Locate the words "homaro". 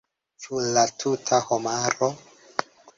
1.53-2.13